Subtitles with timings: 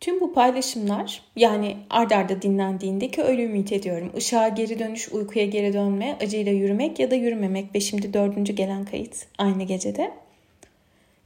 [0.00, 4.12] Tüm bu paylaşımlar yani ard arda dinlendiğinde ki öyle ümit ediyorum.
[4.16, 8.84] Işığa geri dönüş, uykuya geri dönme, acıyla yürümek ya da yürümemek ve şimdi dördüncü gelen
[8.84, 10.12] kayıt aynı gecede.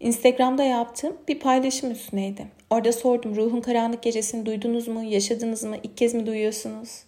[0.01, 2.47] Instagram'da yaptığım bir paylaşım üstüneydi.
[2.71, 7.05] Orada sordum ruhun karanlık gecesini duydunuz mu, yaşadınız mı, ilk kez mi duyuyorsunuz?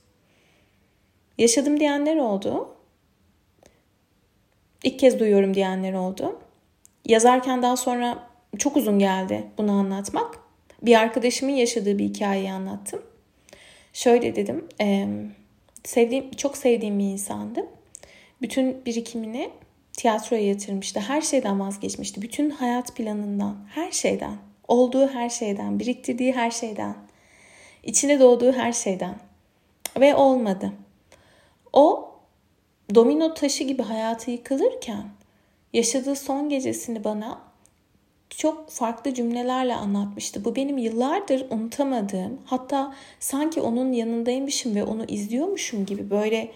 [1.39, 2.69] Yaşadım diyenler oldu.
[4.85, 6.41] İlk kez duyuyorum diyenler oldu.
[7.05, 8.29] Yazarken daha sonra
[8.59, 10.46] çok uzun geldi bunu anlatmak.
[10.87, 13.03] Bir arkadaşımın yaşadığı bir hikayeyi anlattım.
[13.93, 15.09] Şöyle dedim, e,
[15.85, 17.67] sevdiğim, çok sevdiğim bir insandı.
[18.43, 19.51] Bütün birikimini
[19.93, 21.01] tiyatroya yatırmıştı.
[21.01, 22.23] Her şeyden vazgeçmişti.
[22.23, 24.37] Bütün hayat planından, her şeyden,
[24.69, 26.97] olduğu her şeyden, biriktirdiği her şeyden,
[27.83, 29.15] içine doğduğu her şeyden.
[30.01, 30.73] Ve olmadı.
[31.73, 32.11] O
[32.95, 35.09] domino taşı gibi hayatı yıkılırken
[35.73, 37.46] yaşadığı son gecesini bana
[38.31, 40.45] çok farklı cümlelerle anlatmıştı.
[40.45, 46.53] Bu benim yıllardır unutamadığım, hatta sanki onun yanındaymışım ve onu izliyormuşum gibi böyle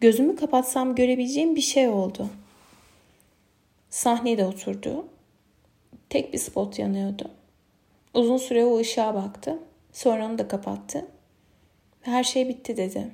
[0.00, 2.28] gözümü kapatsam görebileceğim bir şey oldu.
[3.90, 5.06] Sahnede oturdu.
[6.10, 7.30] Tek bir spot yanıyordu.
[8.14, 9.58] Uzun süre o ışığa baktı.
[9.92, 11.06] Sonra onu da kapattı.
[12.00, 13.10] Her şey bitti dedi.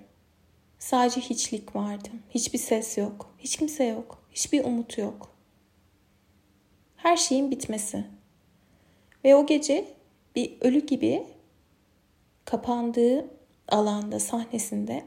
[0.78, 2.08] Sadece hiçlik vardı.
[2.30, 3.34] Hiçbir ses yok.
[3.38, 4.18] Hiç kimse yok.
[4.32, 5.28] Hiçbir umut yok.
[7.02, 8.04] Her şeyin bitmesi.
[9.24, 9.84] Ve o gece
[10.36, 11.26] bir ölü gibi
[12.44, 13.30] kapandığı
[13.68, 15.04] alanda, sahnesinde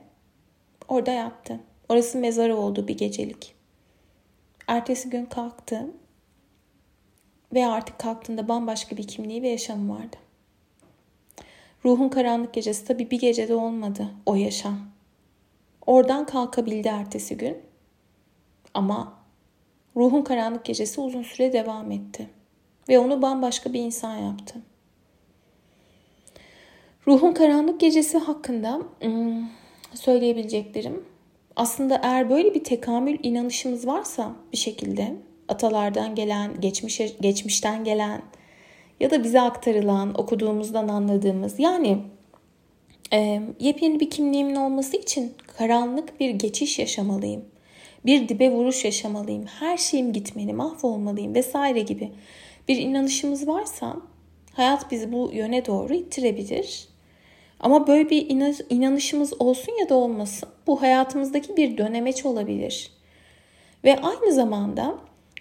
[0.87, 1.59] orada yattı.
[1.89, 3.55] Orası mezarı oldu bir gecelik.
[4.67, 5.91] Ertesi gün kalktı
[7.53, 10.17] ve artık kalktığında bambaşka bir kimliği ve yaşamı vardı.
[11.85, 14.79] Ruhun karanlık gecesi tabii bir gecede olmadı o yaşam.
[15.85, 17.57] Oradan kalkabildi ertesi gün.
[18.73, 19.22] Ama
[19.95, 22.29] ruhun karanlık gecesi uzun süre devam etti.
[22.89, 24.55] Ve onu bambaşka bir insan yaptı.
[27.07, 29.43] Ruhun karanlık gecesi hakkında hmm,
[29.93, 31.05] söyleyebileceklerim
[31.55, 35.15] aslında eğer böyle bir tekamül inanışımız varsa bir şekilde
[35.47, 38.21] atalardan gelen, geçmişe, geçmişten gelen
[38.99, 41.97] ya da bize aktarılan, okuduğumuzdan anladığımız yani
[43.13, 47.45] e, yepyeni bir kimliğimin olması için karanlık bir geçiş yaşamalıyım.
[48.05, 49.45] Bir dibe vuruş yaşamalıyım.
[49.45, 52.11] Her şeyim gitmeli, mahvolmalıyım vesaire gibi
[52.67, 53.95] bir inanışımız varsa
[54.53, 56.87] hayat bizi bu yöne doğru ittirebilir.
[57.59, 58.29] Ama böyle bir
[58.69, 62.91] inanışımız olsun ya da olmasın bu hayatımızdaki bir dönemeç olabilir.
[63.83, 64.95] Ve aynı zamanda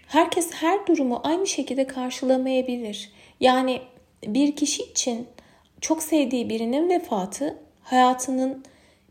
[0.07, 3.13] herkes her durumu aynı şekilde karşılamayabilir.
[3.41, 3.81] Yani
[4.27, 5.27] bir kişi için
[5.81, 8.65] çok sevdiği birinin vefatı hayatının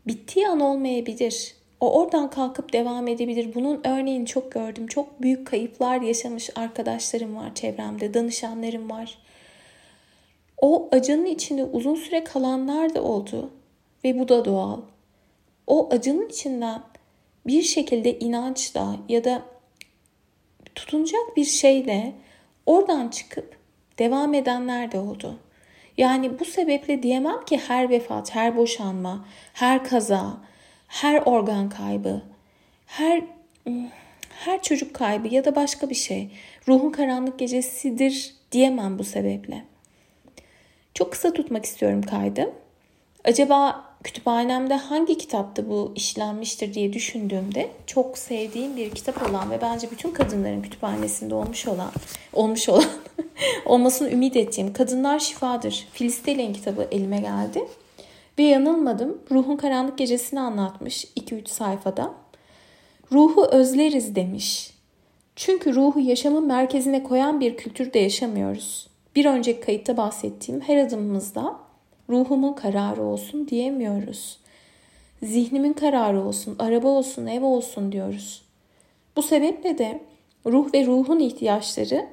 [0.06, 1.54] bittiği an olmayabilir.
[1.82, 3.54] O oradan kalkıp devam edebilir.
[3.54, 4.86] Bunun örneğini çok gördüm.
[4.86, 9.18] Çok büyük kayıplar yaşamış arkadaşlarım var çevremde, danışanlarım var.
[10.60, 13.50] O acının içinde uzun süre kalanlar da oldu
[14.04, 14.80] ve bu da doğal.
[15.66, 16.82] O acının içinden
[17.46, 19.42] bir şekilde inançla ya da
[20.74, 22.12] tutunacak bir şeyle
[22.66, 23.56] oradan çıkıp
[23.98, 25.38] devam edenler de oldu.
[25.96, 30.51] Yani bu sebeple diyemem ki her vefat, her boşanma, her kaza,
[30.92, 32.22] her organ kaybı,
[32.86, 33.22] her
[34.28, 36.30] her çocuk kaybı ya da başka bir şey
[36.68, 39.64] ruhun karanlık gecesidir diyemem bu sebeple.
[40.94, 42.52] Çok kısa tutmak istiyorum kaydı.
[43.24, 49.90] Acaba kütüphanemde hangi kitapta bu işlenmiştir diye düşündüğümde çok sevdiğim bir kitap olan ve bence
[49.90, 51.90] bütün kadınların kütüphanesinde olmuş olan
[52.32, 52.84] olmuş olan
[53.66, 55.88] olmasını ümit ettiğim Kadınlar Şifadır.
[55.92, 57.64] Filiz kitabı elime geldi.
[58.38, 59.18] Ve yanılmadım.
[59.30, 62.14] Ruhun karanlık gecesini anlatmış 2-3 sayfada.
[63.12, 64.74] Ruhu özleriz demiş.
[65.36, 68.88] Çünkü ruhu yaşamın merkezine koyan bir kültürde yaşamıyoruz.
[69.16, 71.56] Bir önceki kayıtta bahsettiğim her adımımızda
[72.10, 74.38] ruhumun kararı olsun diyemiyoruz.
[75.22, 78.42] Zihnimin kararı olsun, araba olsun, ev olsun diyoruz.
[79.16, 80.00] Bu sebeple de
[80.46, 82.06] ruh ve ruhun ihtiyaçları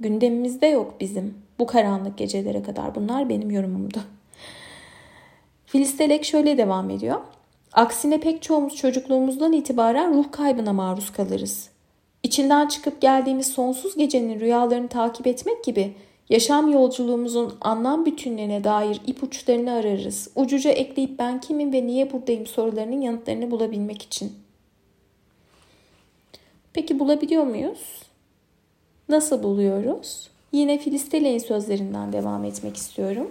[0.00, 2.94] gündemimizde yok bizim bu karanlık gecelere kadar.
[2.94, 3.98] Bunlar benim yorumumdu.
[5.76, 7.20] Filistelek şöyle devam ediyor.
[7.72, 11.70] Aksine pek çoğumuz çocukluğumuzdan itibaren ruh kaybına maruz kalırız.
[12.22, 15.94] İçinden çıkıp geldiğimiz sonsuz gecenin rüyalarını takip etmek gibi
[16.28, 20.30] yaşam yolculuğumuzun anlam bütünlüğüne dair ipuçlarını ararız.
[20.36, 24.32] Ucuca ekleyip ben kimim ve niye buradayım sorularının yanıtlarını bulabilmek için.
[26.72, 28.02] Peki bulabiliyor muyuz?
[29.08, 30.30] Nasıl buluyoruz?
[30.52, 33.30] Yine Filistele'nin sözlerinden devam etmek istiyorum.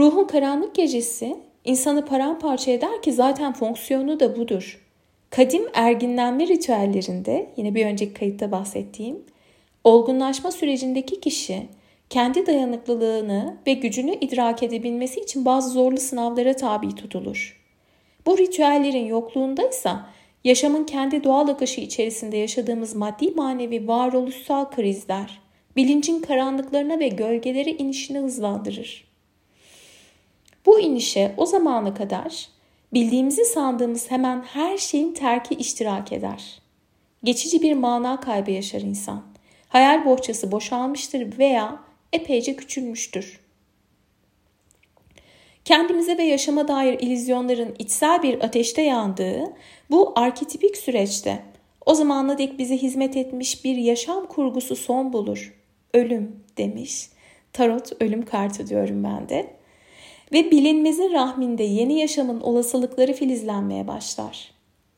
[0.00, 4.86] Ruhun karanlık gecesi insanı paramparça eder ki zaten fonksiyonu da budur.
[5.30, 9.22] Kadim erginlenme ritüellerinde yine bir önceki kayıtta bahsettiğim
[9.84, 11.66] olgunlaşma sürecindeki kişi
[12.10, 17.60] kendi dayanıklılığını ve gücünü idrak edebilmesi için bazı zorlu sınavlara tabi tutulur.
[18.26, 19.90] Bu ritüellerin yokluğunda ise
[20.44, 25.40] yaşamın kendi doğal akışı içerisinde yaşadığımız maddi manevi varoluşsal krizler,
[25.76, 29.09] bilincin karanlıklarına ve gölgelere inişini hızlandırır.
[30.66, 32.48] Bu inişe o zamana kadar
[32.92, 36.60] bildiğimizi sandığımız hemen her şeyin terki iştirak eder.
[37.24, 39.22] Geçici bir mana kaybı yaşar insan.
[39.68, 41.80] Hayal bohçası boşalmıştır veya
[42.12, 43.40] epeyce küçülmüştür.
[45.64, 49.44] Kendimize ve yaşama dair ilizyonların içsel bir ateşte yandığı
[49.90, 51.42] bu arketipik süreçte
[51.86, 55.54] o zamana dek bize hizmet etmiş bir yaşam kurgusu son bulur.
[55.94, 57.08] Ölüm demiş.
[57.52, 59.59] Tarot ölüm kartı diyorum ben de.
[60.32, 64.50] Ve bilinmezin rahminde yeni yaşamın olasılıkları filizlenmeye başlar.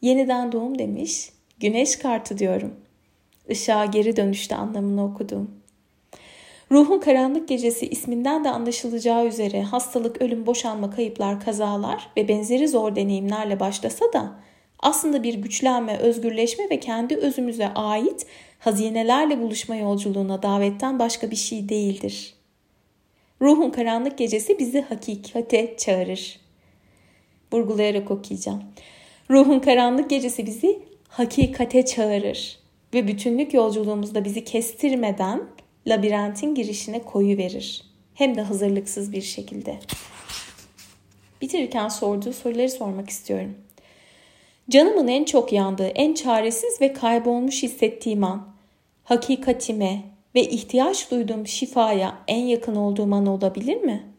[0.03, 1.31] Yeniden doğum demiş.
[1.61, 2.75] Güneş kartı diyorum.
[3.49, 5.51] Işığa geri dönüşte anlamını okudum.
[6.71, 12.97] Ruhun karanlık gecesi isminden de anlaşılacağı üzere hastalık, ölüm, boşanma, kayıplar, kazalar ve benzeri zor
[12.97, 14.33] deneyimlerle başlasa da
[14.79, 18.27] aslında bir güçlenme, özgürleşme ve kendi özümüze ait
[18.59, 22.35] hazinelerle buluşma yolculuğuna davetten başka bir şey değildir.
[23.43, 26.41] Ruhun karanlık gecesi bizi hakikate çağırır.
[27.53, 28.63] Vurgulayarak okuyacağım.
[29.31, 32.59] Ruhun karanlık gecesi bizi hakikate çağırır
[32.95, 35.43] ve bütünlük yolculuğumuzda bizi kestirmeden
[35.87, 37.85] labirentin girişine koyu verir.
[38.15, 39.79] Hem de hazırlıksız bir şekilde.
[41.41, 43.55] Bitirirken sorduğu soruları sormak istiyorum.
[44.71, 48.49] Canımın en çok yandığı, en çaresiz ve kaybolmuş hissettiğim an,
[49.05, 54.13] hakikatime ve ihtiyaç duyduğum şifaya en yakın olduğum an olabilir mi?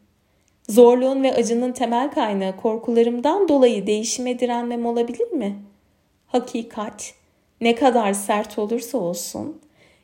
[0.69, 5.59] Zorluğun ve acının temel kaynağı korkularımdan dolayı değişime direnmem olabilir mi?
[6.27, 7.13] Hakikat
[7.61, 9.61] ne kadar sert olursa olsun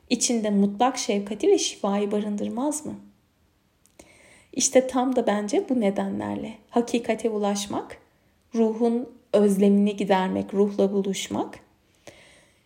[0.10, 2.96] içinde mutlak şefkati ve şifayı barındırmaz mı?
[4.54, 7.98] İşte tam da bence bu nedenlerle hakikate ulaşmak,
[8.56, 11.60] ruhun özlemini gidermek, ruhla buluşmak,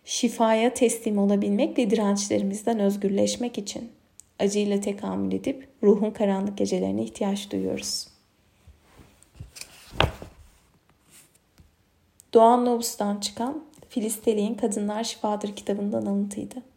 [0.04, 3.92] şifaya teslim olabilmek ve dirençlerimizden özgürleşmek için
[4.38, 8.08] acıyla tekamül edip ruhun karanlık gecelerine ihtiyaç duyuyoruz.
[12.34, 16.73] Doğan Novus'tan çıkan Filisteliğin Kadınlar Şifadır kitabından alıntıydı.